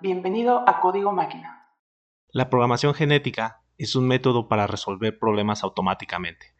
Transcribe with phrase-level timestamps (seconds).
[0.00, 1.70] Bienvenido a Código Máquina.
[2.28, 6.54] La programación genética es un método para resolver problemas automáticamente.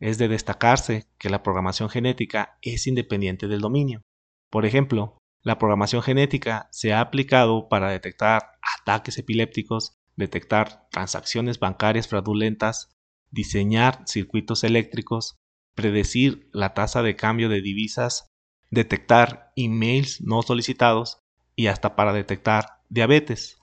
[0.00, 4.02] Es de destacarse que la programación genética es independiente del dominio.
[4.50, 12.08] Por ejemplo, la programación genética se ha aplicado para detectar ataques epilépticos, detectar transacciones bancarias
[12.08, 12.90] fraudulentas,
[13.30, 15.36] diseñar circuitos eléctricos,
[15.76, 18.26] predecir la tasa de cambio de divisas,
[18.70, 21.22] detectar emails no solicitados
[21.54, 23.58] y hasta para detectar diabetes.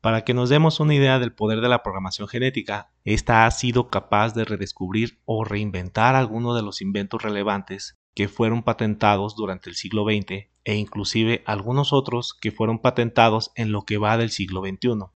[0.00, 3.88] Para que nos demos una idea del poder de la programación genética, esta ha sido
[3.88, 9.76] capaz de redescubrir o reinventar algunos de los inventos relevantes que fueron patentados durante el
[9.76, 14.60] siglo XX e inclusive algunos otros que fueron patentados en lo que va del siglo
[14.60, 15.06] XXI.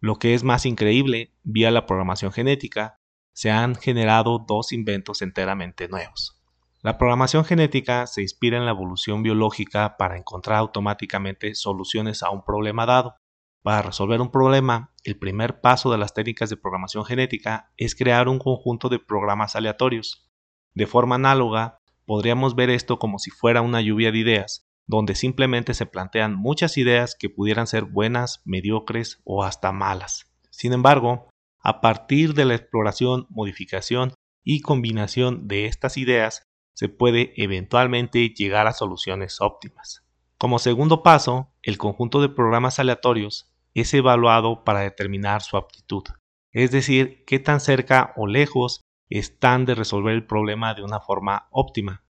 [0.00, 3.00] Lo que es más increíble, vía la programación genética,
[3.32, 6.39] se han generado dos inventos enteramente nuevos.
[6.82, 12.42] La programación genética se inspira en la evolución biológica para encontrar automáticamente soluciones a un
[12.42, 13.16] problema dado.
[13.62, 18.28] Para resolver un problema, el primer paso de las técnicas de programación genética es crear
[18.28, 20.30] un conjunto de programas aleatorios.
[20.74, 25.74] De forma análoga, podríamos ver esto como si fuera una lluvia de ideas, donde simplemente
[25.74, 30.32] se plantean muchas ideas que pudieran ser buenas, mediocres o hasta malas.
[30.48, 31.28] Sin embargo,
[31.62, 36.42] a partir de la exploración, modificación y combinación de estas ideas,
[36.74, 40.04] se puede eventualmente llegar a soluciones óptimas.
[40.38, 46.04] Como segundo paso, el conjunto de programas aleatorios es evaluado para determinar su aptitud,
[46.52, 51.48] es decir, qué tan cerca o lejos están de resolver el problema de una forma
[51.50, 52.04] óptima.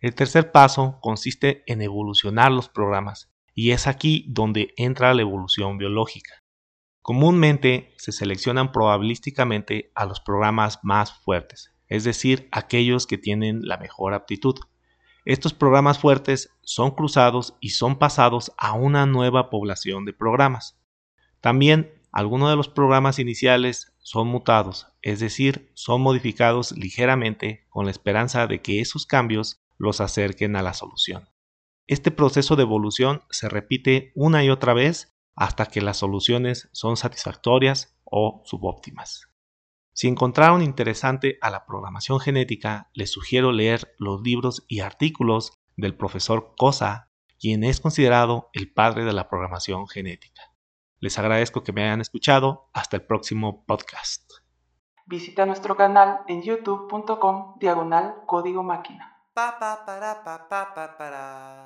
[0.00, 5.78] El tercer paso consiste en evolucionar los programas, y es aquí donde entra la evolución
[5.78, 6.42] biológica.
[7.02, 13.76] Comúnmente se seleccionan probabilísticamente a los programas más fuertes, es decir, aquellos que tienen la
[13.76, 14.56] mejor aptitud.
[15.24, 20.78] Estos programas fuertes son cruzados y son pasados a una nueva población de programas.
[21.40, 27.90] También algunos de los programas iniciales son mutados, es decir, son modificados ligeramente con la
[27.90, 31.28] esperanza de que esos cambios los acerquen a la solución.
[31.86, 36.96] Este proceso de evolución se repite una y otra vez hasta que las soluciones son
[36.96, 39.28] satisfactorias o subóptimas.
[39.96, 45.96] Si encontraron interesante a la programación genética, les sugiero leer los libros y artículos del
[45.96, 47.08] profesor Cosa,
[47.40, 50.52] quien es considerado el padre de la programación genética.
[51.00, 52.68] Les agradezco que me hayan escuchado.
[52.74, 54.30] Hasta el próximo podcast.
[55.06, 59.16] Visita nuestro canal en youtube.com diagonal código máquina.
[59.32, 61.65] Pa pa para pa para